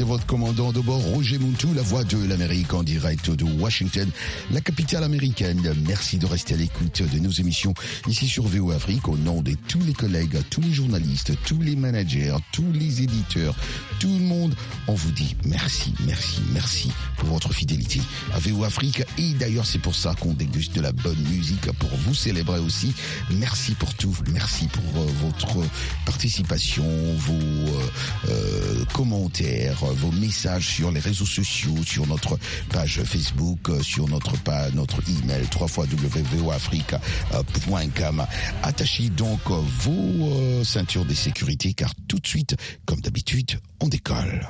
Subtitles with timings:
[0.00, 4.08] c'est votre commandant de bord, Roger Montou, la voix de l'Amérique en direct de Washington,
[4.50, 5.74] la capitale américaine.
[5.86, 7.74] Merci de rester à l'écoute de nos émissions
[8.08, 11.76] ici sur VO Afrique au nom de tous les collègues, tous les journalistes, tous les
[11.76, 13.54] managers, tous les éditeurs,
[13.98, 14.54] tout le monde.
[14.86, 18.00] On vous dit merci, merci, merci pour votre fidélité
[18.32, 19.02] à VO Afrique.
[19.18, 22.94] Et d'ailleurs, c'est pour ça qu'on déguste de la bonne musique pour vous célébrer aussi.
[23.32, 24.16] Merci pour tout.
[24.32, 25.58] Merci pour euh, votre
[26.06, 26.86] participation,
[27.16, 27.90] vos euh,
[28.30, 32.38] euh, commentaires, vos messages sur les réseaux sociaux, sur notre
[32.70, 38.26] page Facebook, euh, sur notre page, notre email www.voafrica.com.
[38.62, 43.88] Attachez donc euh, vos euh, ceintures de sécurité car tout de suite, comme d'habitude, on
[43.88, 44.48] décolle.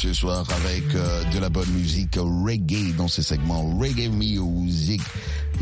[0.00, 5.02] Ce soir avec euh, de la bonne musique reggae dans ce segment Reggae Music.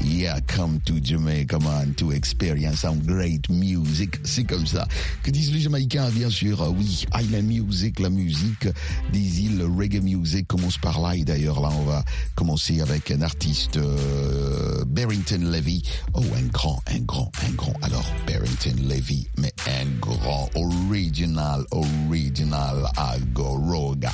[0.05, 4.19] Yeah, come to Jamaica, man, to experience some great music.
[4.25, 4.87] C'est comme ça.
[5.23, 6.63] Que disent les Jamaïcains, bien sûr.
[6.63, 8.69] euh, Oui, Island Music, la musique
[9.13, 11.15] des îles Reggae Music commence par là.
[11.15, 12.05] Et d'ailleurs, là, on va
[12.37, 15.83] commencer avec un artiste, euh, Barrington Levy.
[16.15, 17.75] Oh, un grand, un grand, un grand.
[17.83, 24.13] Alors, Barrington Levy, mais un grand, original, original Agoroga.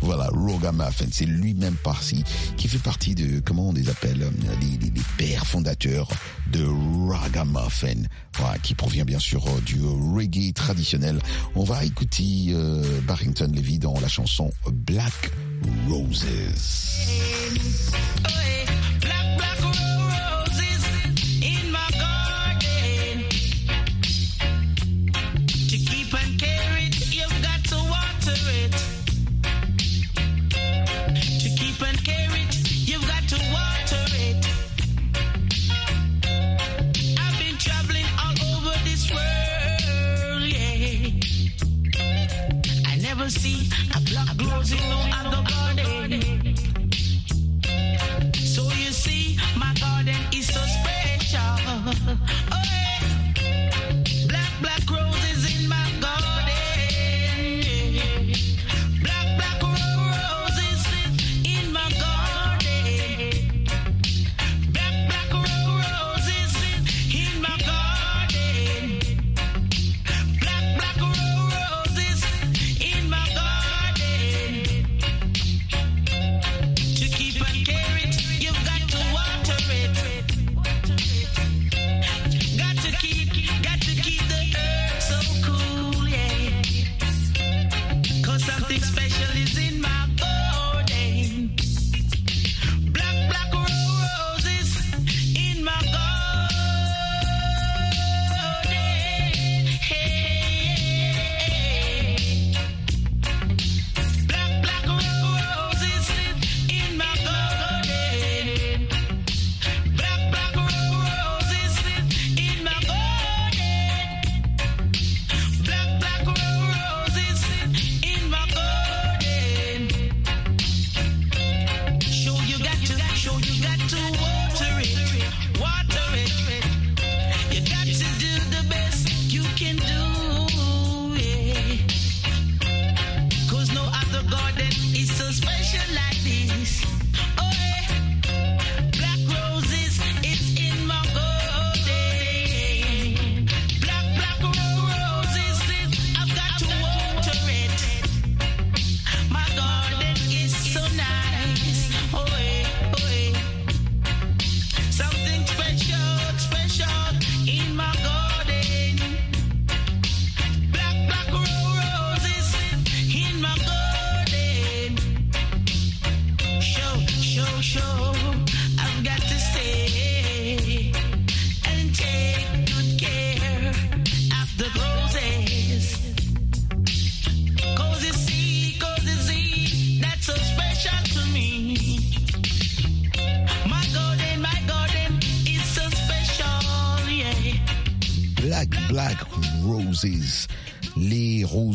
[0.00, 0.30] Voilà,
[0.72, 2.24] Muffin, c'est lui-même parti,
[2.56, 6.08] qui fait partie de, comment on les appelle, euh, les, les- les pères fondateurs
[6.52, 6.64] de
[7.10, 8.02] Ragamuffin,
[8.38, 11.18] voilà, qui provient bien sûr euh, du reggae traditionnel.
[11.54, 15.30] On va écouter euh, Barrington Levy dans la chanson Black
[15.88, 16.24] Roses.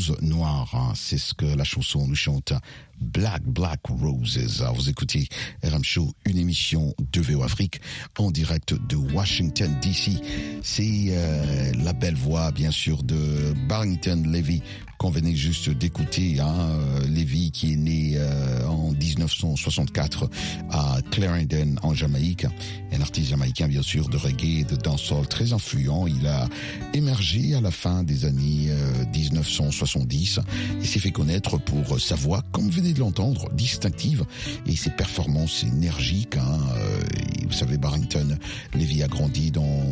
[0.03, 2.53] Les roses noires, hein, c'est ce que la chanson nous chante.
[2.99, 4.63] Black Black Roses.
[4.75, 5.27] Vous écoutez
[5.63, 7.79] RM Show, une émission de VO Afrique
[8.17, 10.21] en direct de Washington DC.
[10.61, 14.61] C'est euh, la belle voix bien sûr de Barrington Levy
[15.03, 20.29] qu'on venait juste d'écouter, hein, euh, Levy qui est né euh, en 1964
[20.71, 22.45] à Clarendon en Jamaïque,
[22.93, 26.07] un artiste jamaïcain bien sûr de reggae et de dancehall très influent.
[26.07, 26.47] Il a
[26.93, 28.69] émergé à la fin des années
[29.13, 30.39] 1970
[30.81, 34.23] et s'est fait connaître pour sa voix, comme vous venez de l'entendre, distinctive
[34.65, 36.37] et ses performances énergiques.
[36.37, 36.59] Hein,
[37.45, 38.37] vous savez, Barrington
[38.73, 39.83] Levy a grandi dans,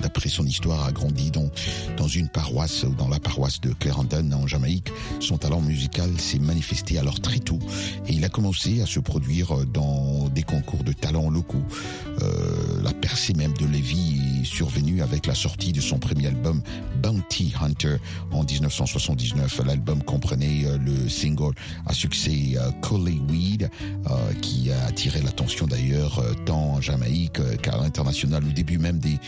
[0.00, 1.50] d'après son histoire, a grandi dans
[1.96, 4.90] dans une paroisse, dans la paroisse de Clarendon en Jamaïque.
[5.20, 7.58] Son talent musical s'est manifesté alors très tôt
[8.06, 11.62] et il a commencé à se produire dans des concours de talents locaux.
[12.22, 16.62] Euh, la percée même de Levy est survenue avec la sortie de son premier album
[17.02, 17.96] Bounty Hunter
[18.32, 19.62] en 1979.
[19.66, 21.54] L'album comprenait euh, le single
[21.86, 22.70] à succès euh,
[23.30, 23.70] Weed
[24.10, 28.44] euh, qui a attiré l'attention d'ailleurs tant en Jamaïque qu'à l'international.
[28.44, 29.18] Au début même des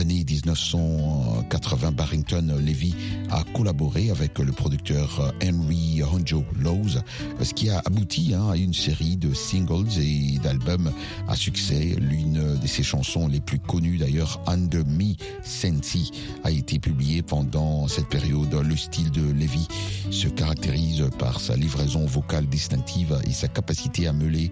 [0.00, 2.94] années 1980, Barrington Levy
[3.30, 6.98] a collaboré avec le producteur Henry Honjo Lowe's,
[7.42, 10.92] ce qui a abouti hein, à une série de singles et d'albums
[11.26, 11.96] à succès.
[11.98, 16.12] L'une de ses chansons les plus connues d'ailleurs, Under Me Sensi,
[16.44, 18.54] a été publiée pendant cette période.
[18.54, 19.66] Le style de Levy
[20.10, 24.50] se caractérise par sa livraison vocale distinctive et sa capacité à meuler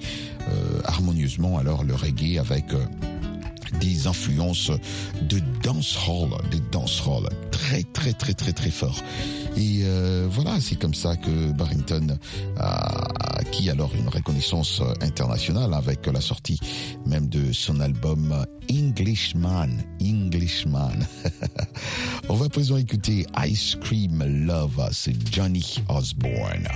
[0.49, 2.85] euh, harmonieusement alors le reggae avec euh,
[3.81, 4.71] des influences
[5.23, 9.01] de dancehall, des dancehall très très très très très fort.
[9.57, 12.19] Et euh, voilà, c'est comme ça que Barrington
[12.59, 16.61] a acquis alors une reconnaissance internationale avec la sortie
[17.07, 19.69] même de son album Englishman.
[20.03, 20.99] Englishman.
[22.29, 26.69] On va présent écouter Ice Cream Love, c'est Johnny Osborne.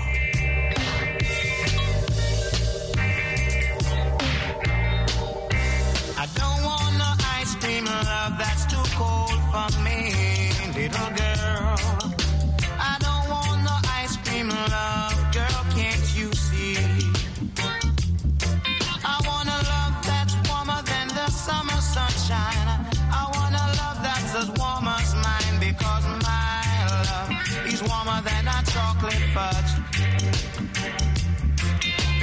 [27.90, 29.72] Warmer than a chocolate fudge.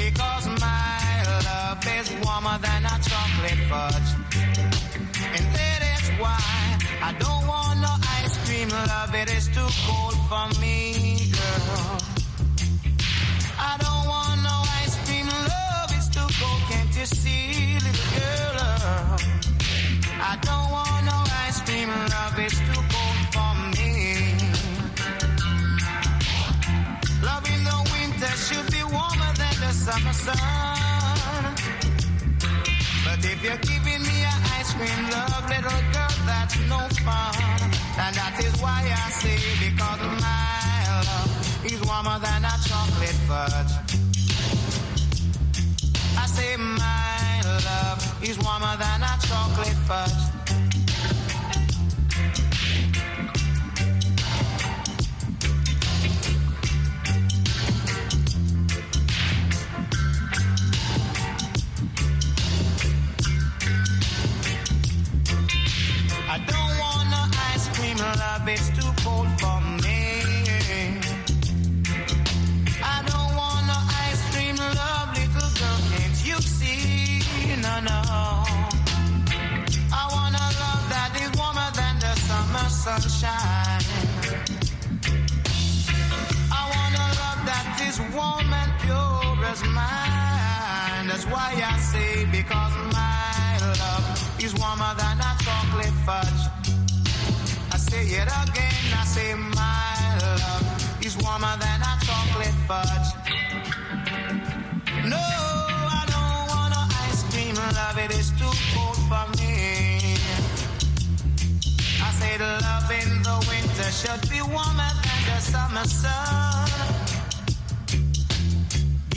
[0.03, 0.97] Because my
[1.49, 4.09] love is warmer than a chocolate fudge.
[5.35, 6.39] And that is why
[7.07, 9.13] I don't want no ice cream love.
[9.21, 11.97] It is too cold for me, girl.
[13.71, 15.89] I don't want no ice cream love.
[15.97, 16.61] It's too cold.
[16.71, 18.57] Can't you see, little girl?
[20.31, 22.35] I don't want no ice cream love.
[22.45, 22.56] It's
[30.14, 31.56] summer sun.
[33.06, 37.71] But if you're giving me an ice cream love, little girl, that's no fun.
[37.99, 43.73] And that is why I say, because my love is warmer than a chocolate fudge.
[46.18, 50.36] I say my love is warmer than a chocolate fudge.
[68.49, 70.23] It's too cold for me.
[72.83, 73.77] I don't want no
[74.07, 77.19] ice cream love, little girl, can't you see?
[77.61, 77.99] No, no.
[79.92, 83.83] I want a love that is warmer than the summer sunshine.
[86.51, 91.07] I want a love that is warm and pure as mine.
[91.07, 95.26] That's why I say, because my love is warmer than
[99.18, 103.09] say my love is warmer than a chocolate fudge.
[105.14, 105.26] No,
[106.00, 109.54] I don't want no ice cream love, it is too cold for me.
[112.06, 116.69] I say love in the winter should be warmer than the summer sun.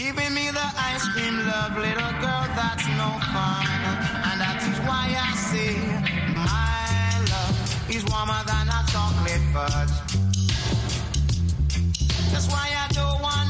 [0.01, 3.67] Giving me the ice cream love, little girl, that's no fun.
[4.29, 6.30] And that is why I say
[7.95, 9.95] is warmer than a chocolate fudge.
[12.33, 13.50] That's why I don't want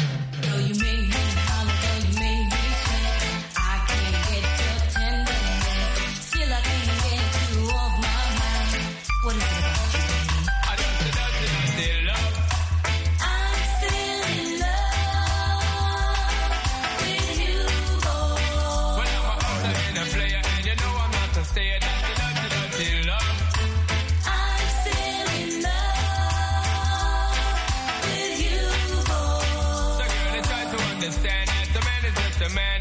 [32.41, 32.80] the man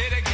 [0.00, 0.29] it again.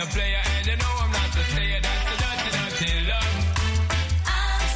[0.00, 1.80] a player, and you know I'm not a player.
[1.82, 3.34] That's the dirty, dirty love.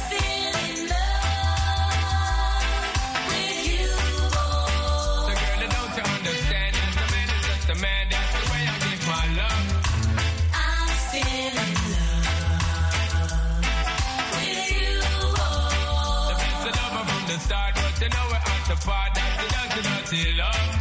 [0.05, 1.95] Still in love
[3.29, 3.89] with you,
[4.35, 5.25] boy.
[5.25, 6.71] So girl, you don't understand?
[6.77, 8.05] That's a man is just a man.
[8.11, 9.65] That's the way I give my love.
[10.53, 12.29] I'm still in love
[14.35, 14.93] with you,
[15.33, 16.29] boy.
[16.29, 19.09] The best of love from the start, but you know we're at the part.
[19.15, 20.74] That's the dirty, dirty love.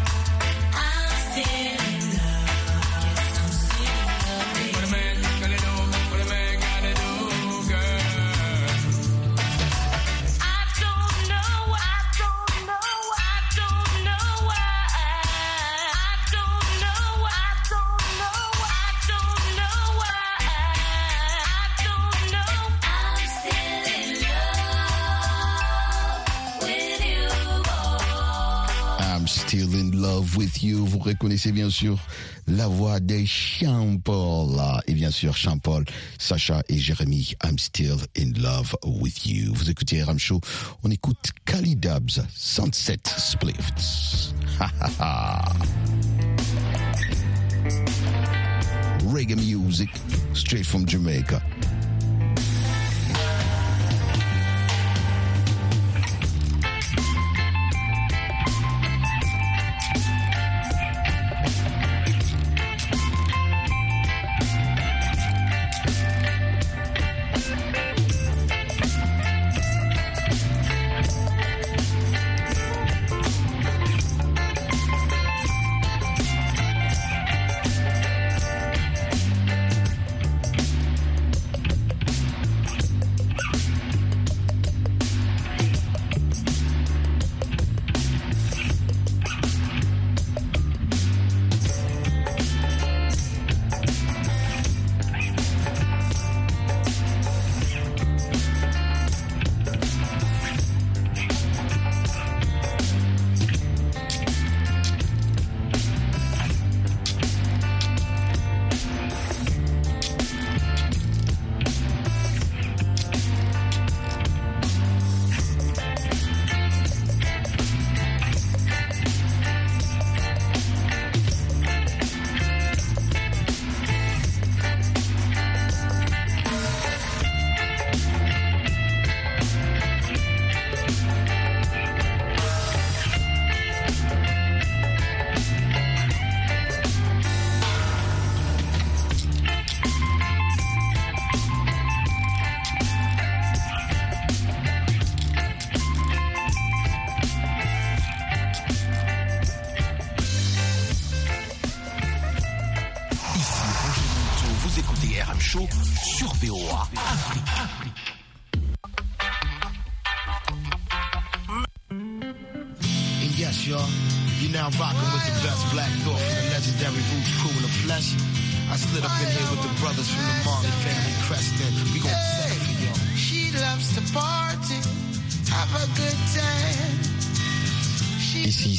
[28.99, 30.85] I'm still in love with you.
[30.87, 31.99] Vous reconnaissez bien sûr
[32.47, 34.57] la voix de Champol.
[34.59, 35.85] Ah, et bien sûr, Champol,
[36.19, 39.53] Sacha et Jérémy, I'm still in love with you.
[39.55, 40.41] Vous écoutez Ram Show.
[40.83, 44.35] On écoute Kali Dubs, Sunset Splits.
[49.07, 49.91] Reggae music,
[50.35, 51.43] straight from Jamaica.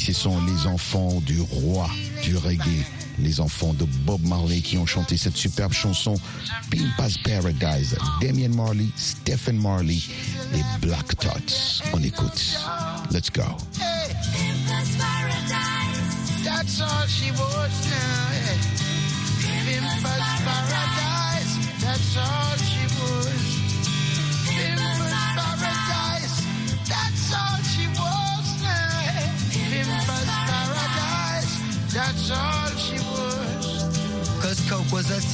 [0.06, 1.90] Ce sont les enfants du roi
[2.22, 2.84] du reggae,
[3.18, 6.14] les enfants de Bob Marley qui ont chanté cette superbe chanson
[6.70, 7.96] Pimpa's Paradise.
[8.20, 9.98] Damien Marley, Stephen Marley
[10.54, 11.82] et Black Tots.
[11.92, 12.56] On écoute.
[13.10, 13.42] Let's go.
[13.80, 14.14] Hey,
[16.44, 18.35] that's all she wants now.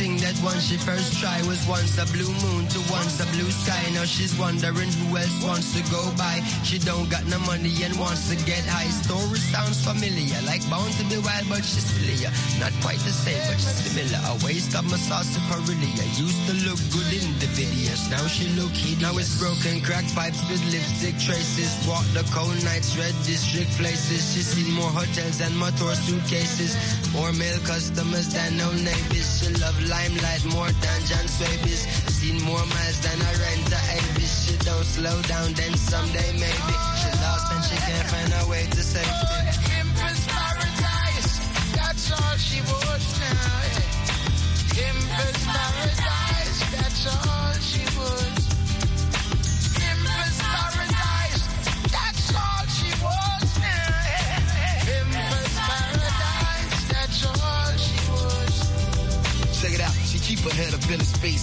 [0.03, 3.51] Thing that once she first tried was once a blue moon to once a blue
[3.55, 3.79] sky.
[3.95, 6.43] Now she's wondering who else wants to go by.
[6.67, 8.91] She don't got no money and wants to get high.
[8.91, 12.35] Story sounds familiar, like bound to be wild, but she's sillier.
[12.59, 14.19] Not quite the same, but she's similar.
[14.27, 16.05] A waste of my sauce Perilia.
[16.19, 19.07] Used to look good in the videos, now she look hideous.
[19.07, 21.71] Now it's broken crack pipes with lipstick traces.
[21.87, 24.35] Walk the cold nights, red district places.
[24.35, 26.75] She's seen more hotels and motor suitcases.
[27.15, 29.31] More male customers than no navies.
[29.39, 31.83] She love limelight more than John Swabies.
[32.19, 34.33] Seen more miles than I rent to Avis.
[34.45, 36.75] She don't slow down, then someday maybe.
[37.01, 39.32] She lost and she can't find her way to safety.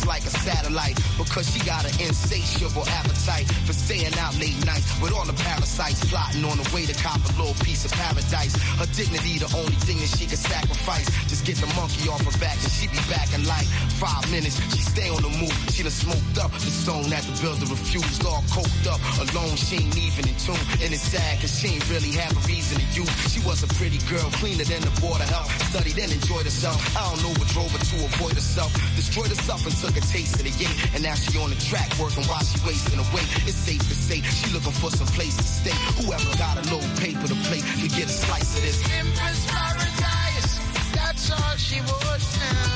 [0.06, 5.14] Like a satellite because she got an insatiable appetite for staying out late nights with
[5.14, 7.54] all the parasites plotting on the way to cop a little
[7.86, 8.56] of paradise.
[8.80, 11.08] Her dignity, the only thing that she could sacrifice.
[11.28, 13.68] Just get the monkey off her back and she be back in like
[14.00, 14.60] five minutes.
[14.74, 15.54] She stay on the move.
[15.72, 18.26] She done smoked up the stone that the builder refused.
[18.26, 19.56] All coked up, alone.
[19.56, 20.60] She ain't even in tune.
[20.84, 23.12] And it's sad cause she ain't really have a reason to use.
[23.32, 25.50] She was a pretty girl, cleaner than the board of health.
[25.72, 26.78] Studied and enjoyed herself.
[26.96, 28.72] I don't know what drove her to avoid herself.
[28.96, 30.76] Destroyed herself and took a taste of the game.
[30.94, 33.24] And now she on the track working while she wasting away.
[33.48, 35.76] It's safe to say she looking for some place to stay.
[36.02, 36.90] Whoever got a little
[37.20, 38.82] paper to play to get a slice of this.
[38.88, 40.60] Pimpa's paradise,
[40.94, 42.70] that's all she wants now.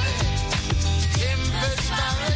[1.13, 2.33] Pimpa's paradise,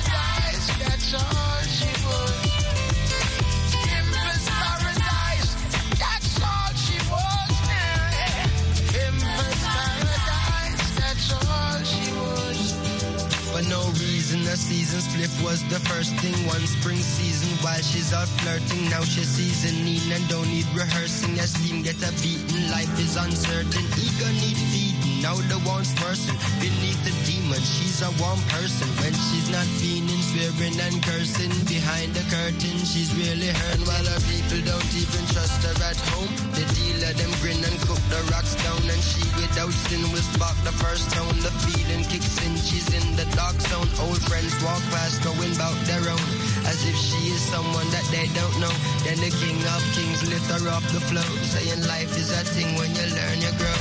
[14.57, 16.35] season spliff was the first thing.
[16.47, 18.89] One spring season while she's out flirting.
[18.89, 21.37] Now she's seasoning and don't need rehearsing.
[21.39, 23.85] As steam get a beating, life is uncertain.
[23.95, 26.35] Ego need feeding, now the one's person.
[26.57, 28.89] Beneath the demon, she's a warm person.
[29.01, 31.53] When she's not feeling, swearing and cursing.
[31.69, 33.81] Behind the curtain, she's really hurt.
[33.85, 36.31] While her people don't even trust her at home.
[36.57, 38.81] The dealer, them grin and the rocks down.
[38.89, 41.35] And she without sin will spark the first tone.
[41.43, 43.89] The feeling kicks in, she's in the dark zone.
[44.03, 46.27] Old friends walk past, going about their own.
[46.65, 48.73] As if she is someone that they don't know.
[49.03, 51.27] Then the king of kings lift her off the floor.
[51.53, 53.79] Saying life is a thing when you learn, you grow.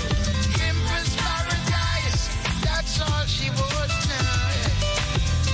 [0.58, 2.22] Pimpa's paradise,
[2.62, 4.44] that's all she wants now.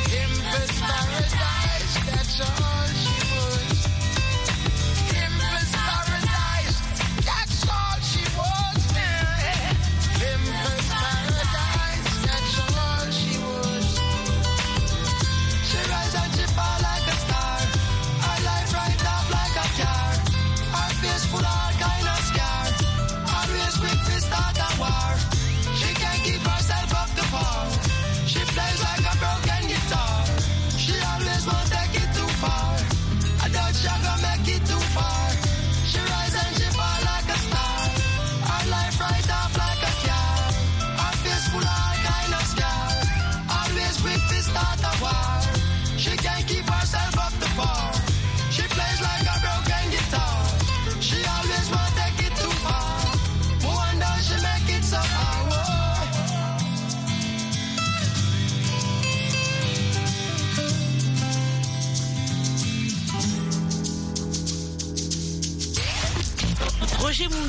[0.08, 3.12] Pimpa's paradise, that's all she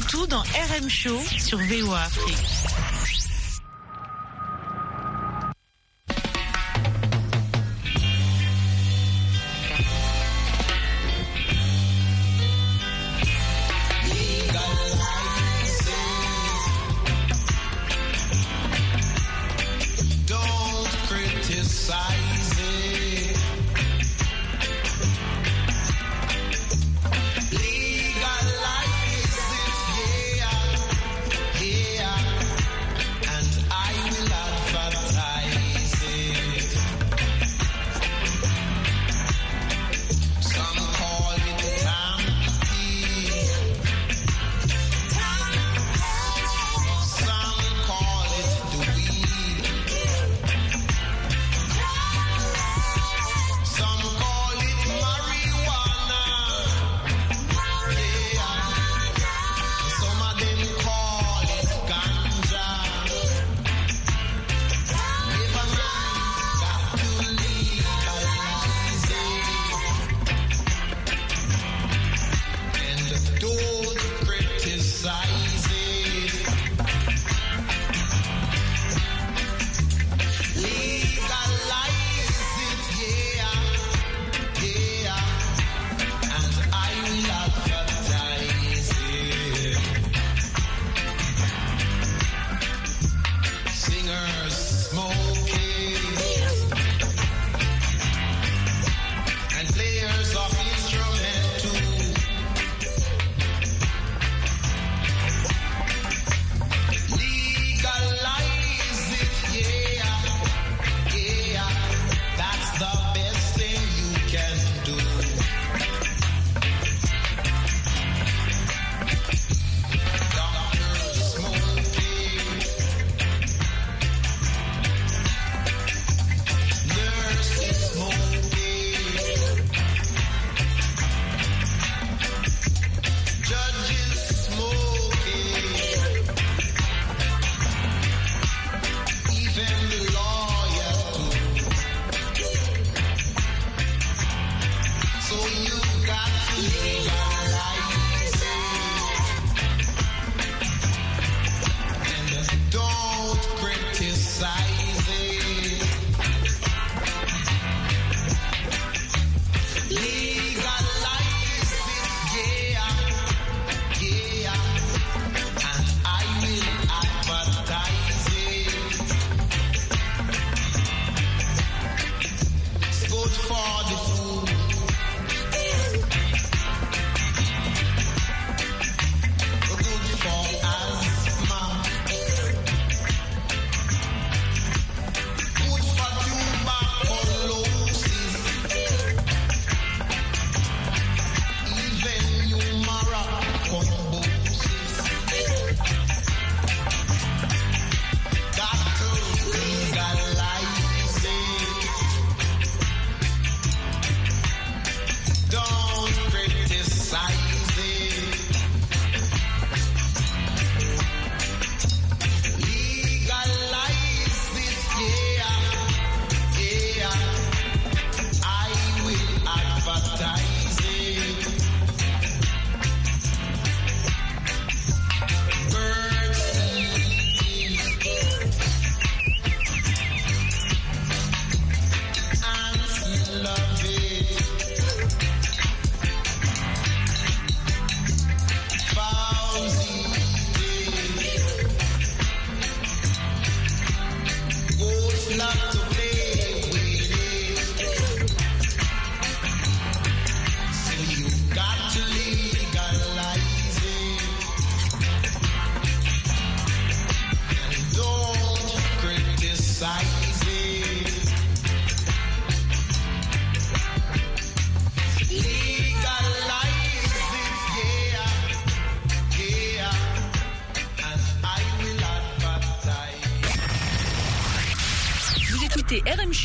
[0.03, 2.62] Moultou dans RM Show sur VOA Afrique.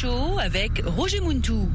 [0.00, 1.68] Show avec Roger Muntou.